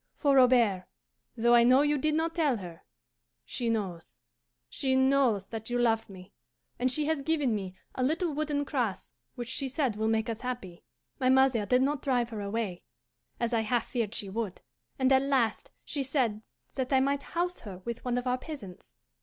For, 0.15 0.33
Robert, 0.37 0.85
though 1.37 1.53
I 1.53 1.63
know 1.63 1.83
you 1.83 1.99
did 1.99 2.15
not 2.15 2.33
tell 2.33 2.57
her, 2.57 2.81
she 3.45 3.69
knows 3.69 4.17
she 4.67 4.95
knows 4.95 5.45
that 5.49 5.69
you 5.69 5.77
love 5.77 6.09
me, 6.09 6.33
and 6.79 6.91
she 6.91 7.05
has 7.05 7.21
given 7.21 7.53
me 7.53 7.75
a 7.93 8.01
little 8.01 8.33
wooden 8.33 8.65
cross 8.65 9.11
which 9.35 9.47
she 9.49 9.69
said 9.69 9.95
will 9.97 10.07
make 10.07 10.27
us 10.27 10.41
happy. 10.41 10.83
"My 11.19 11.29
mother 11.29 11.67
did 11.67 11.83
not 11.83 12.01
drive 12.01 12.29
her 12.31 12.41
away, 12.41 12.81
as 13.39 13.53
I 13.53 13.59
half 13.61 13.85
feared 13.89 14.15
she 14.15 14.27
would, 14.27 14.63
and 14.97 15.11
at 15.13 15.21
last 15.21 15.69
she 15.85 16.01
said 16.01 16.41
that 16.73 16.91
I 16.91 16.99
might 16.99 17.21
house 17.37 17.59
her 17.59 17.77
with 17.85 18.03
one 18.03 18.17
of 18.17 18.25
our 18.25 18.39
peasants. 18.39 18.95